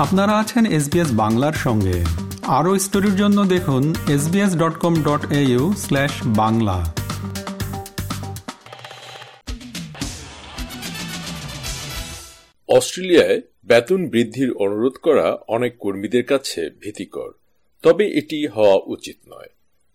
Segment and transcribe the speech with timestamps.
[0.00, 2.04] আপনারা আছেন এসবিএস বাংলার সঙ্গে।
[2.42, 6.94] আরও স্টোরির জন্য দেখুন SBS dot com dot au slash Bangla.
[12.68, 17.30] অস্ট্রেলিয়ায় বেতন বৃদ্ধির অনুরোধ করা অনেক কর্মীদের কাছে ভীতিকর।
[17.82, 19.48] তবে এটি হওয়া উচিত নয়।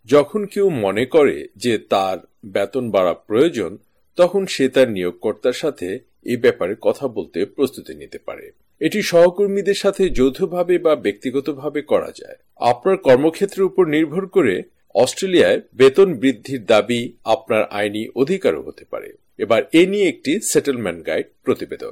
[0.05, 3.77] যখন কেউ মনে করে যে তার বেতন বাড়া প্রয়োজন,
[4.16, 10.09] তখন সে তার নিয়োগকর্তার সাথে এই ব্যাপারে কথা বলতে প্রস্তুতি নিতে পারে। এটি সহকর্মীদের সাথে
[10.09, 14.63] যৌথভাবে বা ব্যক্তিগতভাবে করা যায়। আপনার কর্মক্ষেত্রের উপর নির্ভর করে
[14.95, 21.25] অস্ট্রেলিয়ায় বেতন বৃদ্ধির দাবি আপনার আইনি অধিকারও হতে পারে। এবার এ নিয়ে একটি সেটেলমেন্ট গাইড
[21.43, 21.91] প্রতিবেদন।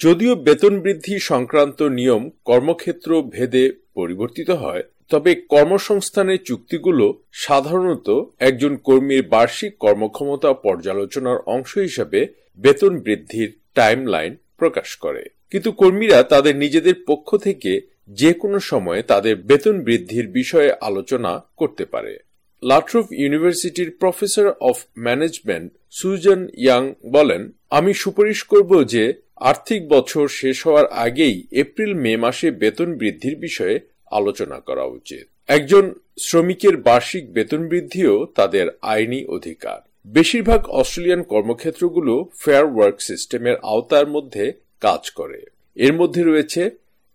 [0.00, 8.08] যদিও বেতন বৃদ্ধি সংক্রান্ত নিয়ম কর্মক্ষেত্র ভেদে পরিবর্তিত হয় তবে কর্মসংস্থানের চুক্তিগুলো সাধারণত
[8.38, 16.56] একজন কর্মীর বার্ষিক কর্মক্ষমতা পর্যালোচনার অংশ হিসাবে বেতন বৃদ্ধির টাইমলাইন প্রকাশ করে। কিন্তু কর্মীরা তাদের
[16.56, 22.18] নিজেদের পক্ষ থেকে যে কোনো সময়ে তাদের বেতন বৃদ্ধির বিষয়ে আলোচনা করতে পারে।
[22.62, 29.04] লাট্রোভ ইউনিভার্সিটির professor of management Sujan Young বলেন, আমি সুপারিশ করব যে
[29.36, 33.80] আর্থিক বছর শেষ হওয়ার আগেই এপ্রিল মে মাসে বেতন বৃদ্ধির বিষয়ে
[34.18, 35.84] আলোচনা করা উচিত। একজন
[36.18, 44.44] শ্রমিকের বার্ষিক বেতন বৃদ্ধিও তাদের আইনি অধিকার। বেশিরভাগ অস্ট্রেলিয়ান কর্মক্ষেত্রগুলো ফেয়ার ওয়ার্ক সিস্টেমের আওতার মধ্যে
[44.80, 45.40] কাজ করে।
[45.76, 46.62] এর মধ্যে রয়েছে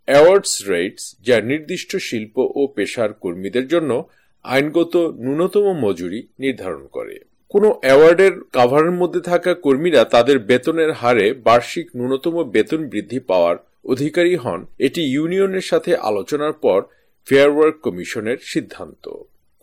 [0.08, 3.92] অ্যাওয়ার্ডস রেটস, যা নির্দিষ্ট শিল্প ও পেশার কর্মীদের জন্য
[4.44, 7.16] আইনগত ন্যূনতম মজুরি নির্ধারণ করে।
[7.52, 14.36] কোনো অ্যাওয়ার্ডের কাভারের মধ্যে থাকা কর্মীরা তাদের বেতনের হারে বার্ষিক ন্যূনতম বেতন বৃদ্ধি পাওয়ার অধিকারী
[14.36, 16.80] হন, এটি ইউনিয়নের সাথে আলোচনার পর
[17.28, 19.06] ফেয়ার ওয়ার্ক কমিশনের সিদ্ধান্ত।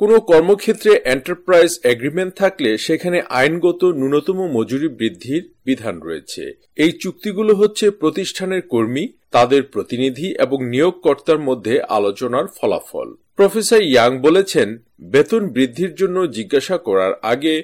[0.01, 6.43] কোনো কর্মক্ষেত্রে এন্টারপ্রাইজ এগ্রিমেন্ট থাকলে সেখানে আইনগত ন্যূনতম মজুরি বৃদ্ধির বিধান রয়েছে।
[6.77, 14.69] এই চুক্তিগুলো হচ্ছে প্রতিষ্ঠানের কর্মী, তাদের প্রতিনিধি এবং নিয়োগকর্তার মধ্যে আলোচনার ফলাফল। প্রফেসর ইয়াং বলেছেন,
[15.03, 17.55] বেতন বৃদ্ধির জন্য জিজ্ঞাসা করার আগে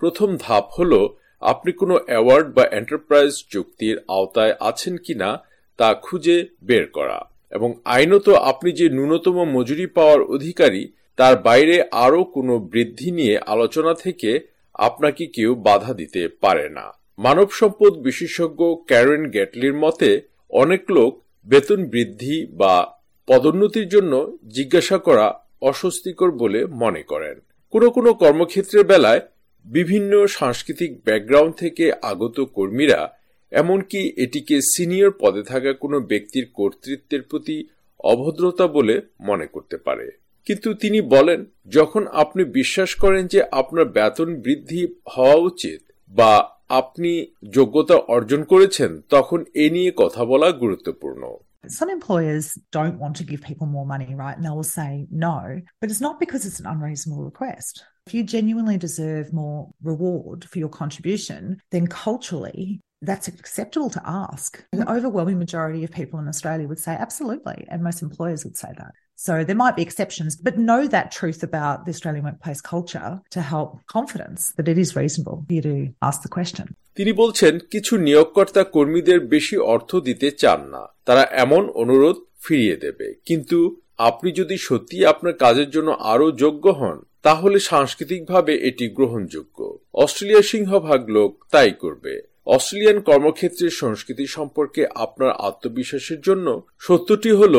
[0.00, 0.92] প্রথম ধাপ হল,
[1.40, 5.30] আপনি কোনো অ্যাওয়ার্ড বা এন্টারপ্রাইজ চুক্তির আওতায় আছেন কিনা
[5.78, 12.24] তা খুঁজে বের করা। এবং আইনত আপনি যে ন্যূনতম মজুরি পাওয়ার অধিকারী, তার বাইরে আরও
[12.24, 14.40] কোনো বৃদ্ধি নিয়ে আলোচনা থেকে
[14.74, 21.84] আপনাকে কেউ বাধা দিতে পারে না। মানব সম্পদ বিশেষজ্ঞ ক্যারেন গেটলির মতে, অনেক লোক বেতন
[21.86, 27.38] বৃদ্ধি বা পদোন্নতির জন্য জিজ্ঞাসা করা অস্বস্তিকর বলে মনে করেন।
[27.70, 29.20] কোনো কোনো কর্মক্ষেত্রের বেলায়
[29.64, 33.17] বিভিন্ন সাংস্কৃতিক ব্যাকগ্রাউন্ড থেকে আগত কর্মীরা
[33.52, 37.56] এমনকি এটিকে সিনিয়র পদে থাকা কোনো ব্যক্তির কর্তৃত্বের প্রতি
[38.04, 40.06] অভদ্রতা বলে মনে করতে পারে
[40.46, 44.82] কিন্তু তিনি বলেন যখন আপনি বিশ্বাস করেন যে আপনার বেতন বৃদ্ধি
[45.16, 46.32] হওয়া উচিত বা
[46.68, 47.12] আপনি
[47.52, 51.22] যোগ্যতা অর্জন করেছেন তখন এ নিয়ে কথা বলা গুরুত্বপূর্ণ
[51.80, 54.36] Some employers don't want to give people more money, right?
[54.38, 54.90] And they will say
[55.26, 55.36] no,
[55.80, 57.72] but it's not because it's an unreasonable request.
[58.06, 61.40] If you genuinely deserve more reward for your contribution,
[61.72, 62.62] then culturally
[63.02, 64.64] that's acceptable to ask.
[64.72, 68.72] The overwhelming majority of people in Australia would say absolutely, and most employers would say
[68.76, 68.92] that.
[69.18, 73.40] So there might be exceptions, but know that truth about the Australian workplace culture to
[73.42, 76.66] help confidence that it is reasonable for you to ask the question.
[76.96, 83.08] তিনি বলছেন কিছু নিয়োগকর্তা কর্মীদের বেশি অর্থ দিতে চান না তারা এমন অনুরোধ ফিরিয়ে দেবে
[83.28, 83.58] কিন্তু
[84.08, 89.58] আপনি যদি সত্যি আপনার কাজের জন্য আরও যোগ্য হন তাহলে সাংস্কৃতিকভাবে এটি গ্রহণযোগ্য
[90.02, 92.12] অস্ট্রেলিয়ার সিংহভাগ লোক তাই করবে
[92.48, 96.46] অস্ট্রেলিয়ান কর্মক্ষেত্রের সংস্কৃতি সম্পর্কে আপনার আত্মবিশ্বাসের জন্য
[96.78, 97.54] সত্যটি হল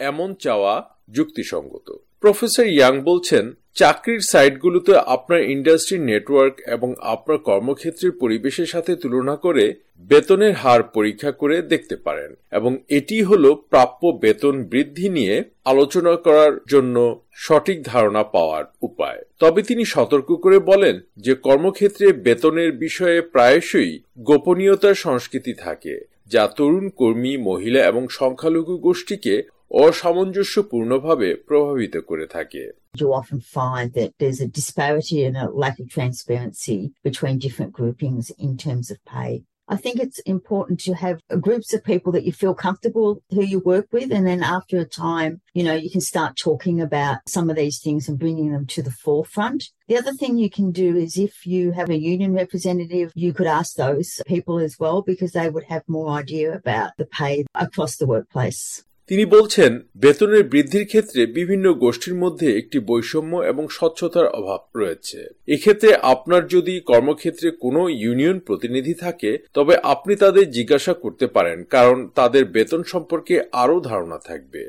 [0.00, 0.74] এমন চাওয়া
[1.10, 1.88] যুক্তিসঙ্গত।
[2.20, 3.44] প্রফেসর ইয়াং বলছেন
[3.78, 9.64] চাকরির সাইটগুলোতে আপনার ইন্ডাস্ট্রি নেটওয়ার্ক এবং আপনার কর্মক্ষেত্রের পরিবেশের সাথে তুলনা করে
[9.98, 16.52] বেতনের হার পরীক্ষা করে দেখতে পারেন। এবং এটি হল প্রাপ্য বেতন বৃদ্ধি নিয়ে আলোচনা করার
[16.68, 16.96] জন্য
[17.36, 24.96] সঠিক ধারণা পাওয়ার উপায়। তবে তিনি সতর্ক করে বলেন যে কর্মক্ষেত্রে বেতনের বিষয়ে প্রায়শই গোপনীয়তার
[25.04, 25.94] সংস্কৃতি থাকে,
[26.26, 29.34] যা তরুণ কর্মী, মহিলা এবং সংখ্যালঘু গোষ্ঠীকে
[29.70, 32.64] অসামঞ্জস্যপূর্ণভাবে প্রভাবিত করে থাকে।
[33.00, 38.30] You often find that there's a disparity and a lack of transparency between different groupings
[38.38, 39.44] in terms of pay.
[39.70, 43.60] I think it's important to have groups of people that you feel comfortable who you
[43.60, 44.10] work with.
[44.10, 47.78] And then after a time, you know, you can start talking about some of these
[47.78, 49.64] things and bringing them to the forefront.
[49.86, 53.46] The other thing you can do is if you have a union representative, you could
[53.46, 57.96] ask those people as well because they would have more idea about the pay across
[57.96, 58.84] the workplace.
[59.08, 65.94] তিনি বলছেন, বেতনের বৃদ্ধির ক্ষেত্রে বিভিন্ন গোষ্ঠীর মধ্যে একটি বৈষম্য এবং স্বচ্ছতার অভাব রয়েছে। এক্ষেত্রে
[65.94, 72.44] আপনার যদি কর্মক্ষেত্রে কোনো ইউনিয়ন প্রতিনিধি থাকে, তবে আপনি তাদের জিজ্ঞাসা করতে পারেন, কারণ তাদের
[72.44, 74.62] বেতন সম্পর্কে আরও ধারণা থাকবে।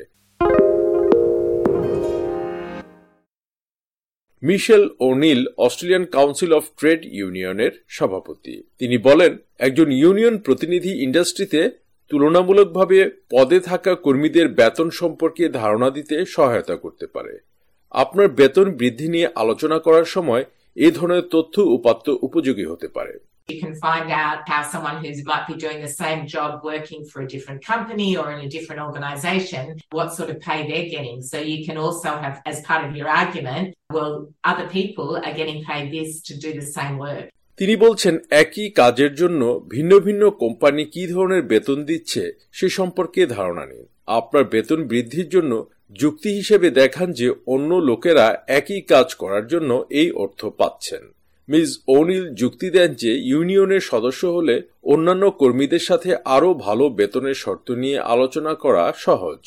[4.44, 11.62] Michele O'Neil, Australian council of trade ইউনিয়নের সভাপতি। তিনি বলেন, একজন ইউনিয়ন প্রতিনিধি ইন্ডাস্ট্রিতে
[12.12, 12.98] তুলনামূলকভাবে
[13.32, 17.34] পদে থাকা কর্মীদের বেতন সম্পর্কে ধারণা দিতে সহায়তা করতে পারে
[17.92, 20.44] আপনার বেতন বৃদ্ধি নিয়ে আলোচনা করার সময়
[20.78, 23.16] এই ধরনের তথ্য উপাত্ত উপযোগী হতে পারে
[23.50, 27.18] You can find out how someone who might be doing the same job working for
[27.26, 29.64] a different company or in a different organization,
[29.98, 31.18] what sort of pay they're getting.
[31.32, 33.66] So you can also have, as part of your argument,
[33.98, 34.14] well,
[34.52, 37.26] other people are getting paid this to do the same work.
[37.60, 39.42] তিনি বলছেন, একই কাজের জন্য
[39.74, 42.24] ভিন্ন ভিন্ন company কি ধরনের বেতন দিচ্ছে
[42.58, 43.86] সে সম্পর্কে ধারণা নিন।
[44.20, 45.54] আপনার বেতন বৃদ্ধির জন্য
[46.02, 48.26] যুক্তি হিসেবে দেখান যে অন্য লোকেরা
[48.60, 49.72] একই কাজ করার জন্য
[50.02, 51.04] এই অর্থ পাচ্ছেন।
[51.50, 54.56] মিস ওনিল যুক্তি দেন যে ইউনিয়নের সদস্য হলে
[54.94, 59.42] অন্যান্য কর্মীদের সাথে আরও ভালো বেতনের শর্ত নিয়ে আলোচনা করা সহজ।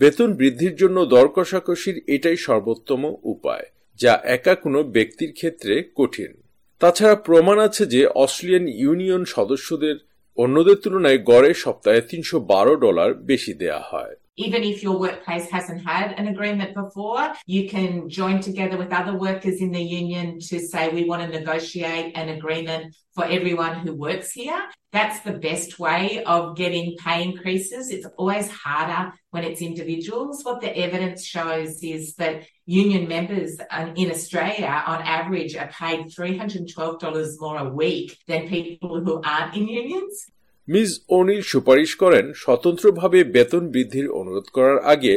[0.00, 3.02] বেতন বৃদ্ধির জন্য দর কষাকষির এটাই সর্বোত্তম
[3.34, 3.66] উপায়,
[4.00, 6.32] যা একা কোনো ব্যক্তির ক্ষেত্রে কঠিন।
[6.80, 9.96] তাছাড়া প্রমাণ আছে যে অস্ট্রেলিয়ান ইউনিয়ন সদস্যদের
[10.36, 15.86] অন্যদের তুলনায় গড়ে সপ্তাহে তিনশো বারো ডলার বেশি দেয়া হয়। Even if your workplace hasn't
[15.86, 20.58] had an agreement before, you can join together with other workers in the union to
[20.60, 24.60] say we want to negotiate an agreement for everyone who works here.
[24.92, 27.90] That's the best way of getting pay increases.
[27.90, 30.44] It's always harder when it's individuals.
[30.44, 33.58] What the evidence shows is that union members
[33.94, 39.66] in Australia, on average, are paid $312 more a week than people who aren't in
[39.68, 40.26] unions.
[40.68, 45.14] Miss O'Neil সুপারিশ করেন স্বতন্ত্রভাবে বেতন বৃদ্ধির অনুরোধ করার আগে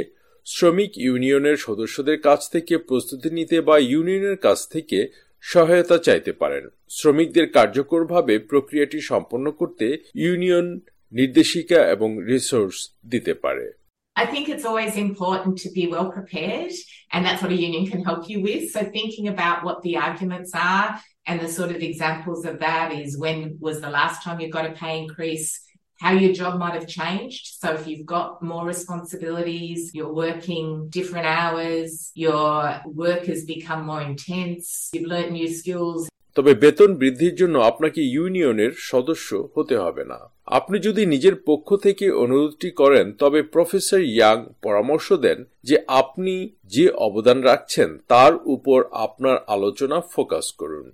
[0.47, 4.99] শ্রমিক ইউনিয়নের সদস্যদের কাছ থেকে প্রস্তুতি নিতে বা ইউনিয়নের কাছ থেকে
[5.43, 9.85] সহায়তা চাইতে পারেন শ্রমিকদের কার্যকরভাবে প্রক্রিয়াটি সম্পন্ন করতে
[10.23, 10.67] ইউনিয়ন
[11.13, 12.77] নির্দেশিকা এবং রিসোর্স
[13.09, 13.67] দিতে পারে
[14.15, 16.73] I think it's always important to be well prepared,
[17.11, 18.63] and that's what a union can help you with.
[18.73, 20.87] So, thinking about what the arguments are
[21.25, 24.65] and the sort of examples of that is when was the last time you got
[24.65, 25.61] a pay increase,
[25.99, 27.43] how your job might have changed.
[27.61, 34.01] So, if you've got more responsibilities, you're working different hours, your work has become more
[34.01, 36.01] intense, you've learned new skills.
[36.35, 40.19] তবে বেতন বৃদ্ধির জন্য আপনাকে ইউনিয়নের সদস্য হতে হবে না
[40.57, 46.33] আপনি যদি নিজের পক্ষ থেকে অনুরোধটি করেন তবে প্রফেসর ইয়াং পরামর্শ দেন যে আপনি
[46.75, 50.87] যে অবদান রাখছেন তার উপর আপনার আলোচনা ফোকাস করুন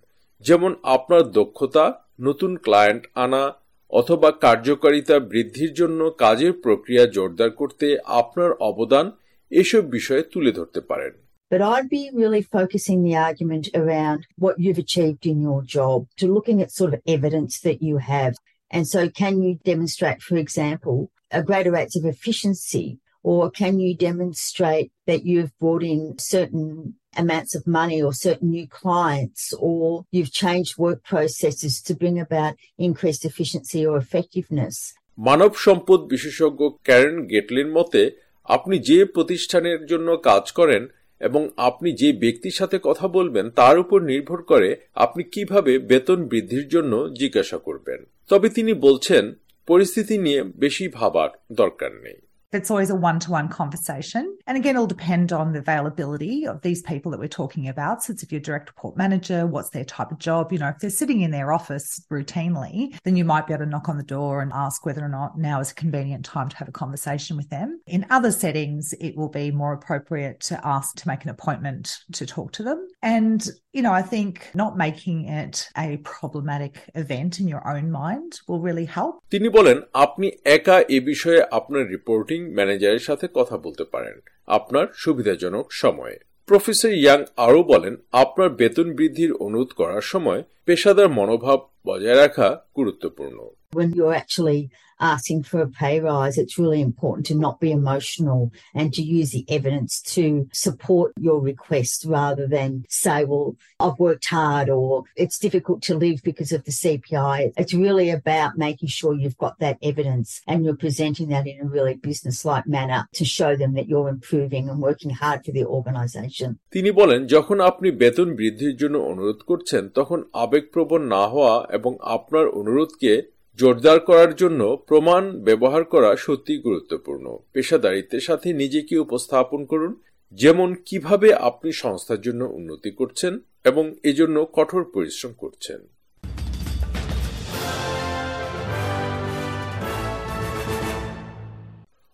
[0.48, 1.86] যেমন আপনার দক্ষতা
[2.28, 3.44] নতুন ক্লায়েন্ট আনা
[3.92, 7.88] অথবা কার্যকারিতা বৃদ্ধির জন্য কাজের প্রক্রিয়া জোরদার করতে
[8.22, 9.06] আপনার অবদান
[9.52, 11.14] এসব বিষয়ে তুলে ধরতে পারেন
[11.52, 16.26] But I'd be really focusing the argument around what you've achieved in your job to
[16.36, 18.34] looking at sort of evidence that you have.
[18.72, 20.98] And so can you demonstrate, for example,
[21.40, 22.88] a greater rates of efficiency
[23.24, 26.02] or can you demonstrate that you've brought in
[26.34, 32.18] certain amounts of money or certain new clients, or you've changed work processes to bring
[32.28, 32.54] about
[32.88, 34.76] increased efficiency or effectiveness?
[35.18, 38.02] মানব সম্পদ বিশেষজ্ঞ Karen গেটলির মতে,
[38.44, 40.88] আপনি যে প্রতিষ্ঠানের জন্য কাজ করেন
[41.20, 46.68] এবং আপনি যে ব্যক্তির সাথে কথা বলবেন, তার উপর নির্ভর করে আপনি কীভাবে বেতন বৃদ্ধির
[46.68, 48.00] জন্য জিজ্ঞাসা করবেন
[48.30, 49.34] তবে তিনি বলছেন,
[49.68, 52.25] পরিস্থিতি নিয়ে বেশি ভাবার দরকার নেই
[52.55, 54.37] It's always a one to one conversation.
[54.49, 58.03] And again, it'll depend on the availability of these people that we're talking about.
[58.03, 60.53] So, it's if you're direct report manager, what's their type of job?
[60.53, 63.71] You know, if they're sitting in their office routinely, then you might be able to
[63.71, 66.57] knock on the door and ask whether or not now is a convenient time to
[66.57, 67.81] have a conversation with them.
[67.87, 72.27] In other settings, it will be more appropriate to ask to make an appointment to
[72.27, 72.85] talk to them.
[73.01, 78.41] And, you know, I think not making it a problematic event in your own mind
[78.49, 79.15] will really help.
[79.31, 85.68] তিনি বলেন আপনি একা এ বিষয়ে আপনার reporting ম্যানেজারের সাথে কথা বলতে পারেন। আপনার সুবিধাজনক
[85.72, 92.66] সময়ে। প্রফেসর ইয়াং আরও বলেন, আপনার বেতন বৃদ্ধির অনুরোধ করার সময় পেশাদার মনোভাব বজায় রাখা
[92.76, 94.61] গুরুত্বপূর্ণ। When you're actually
[95.01, 99.31] asking for a pay rise, it's really important to not be emotional and to use
[99.31, 105.39] the evidence to support your request rather than say, well, I've worked hard or it's
[105.39, 107.53] difficult to live because of the CPI.
[107.57, 111.69] It's really about making sure you've got that evidence and you're presenting that in a
[111.77, 116.51] really business-like manner to show them that you're improving and working hard for the organisation.
[116.75, 122.47] তিনি বলেন যখন আপনি বেতন বৃদ্ধির জন্য অনুরোধ করছেন তখন আবেগপ্রবণ না হওয়া এবং আপনার
[122.61, 123.13] অনুরোধকে
[123.60, 129.92] জোরদার করার জন্য প্রমাণ ব্যবহার করা সত্যি গুরুত্বপূর্ণ। পেশাদারিত্বের সাথে নিজেকে উপস্থাপন করুন,
[130.32, 135.80] যেমন কীভাবে আপনি সংস্থার জন্য উন্নতি করছেন এবং এজন্য কঠোর পরিশ্রম করছেন।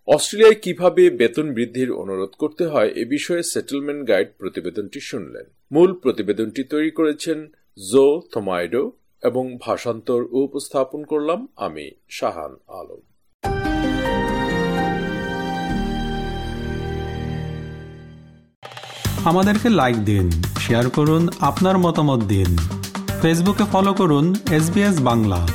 [0.07, 6.62] অস্ট্রেলিয়ায় কীভাবে বেতন বৃদ্ধির অনুরোধ করতে হয় এ বিষয়ে সেটেলমেন্ট গাইড প্রতিবেদনটি শুনলেন। মূল প্রতিবেদনটি
[6.63, 7.38] তৈরি করেছেন
[7.91, 8.83] জো থোমাইডো
[9.23, 13.01] এবং ভাষান্তর উপস্থাপন করলাম আমি, শাহান আলম।
[19.25, 22.57] আমাদেরকে লাইক দিন শেয়ার করুন, আপনার মতামত দিন।
[23.21, 24.65] ফেসবুকে ফলো করুন এস
[25.01, 25.47] বাংলা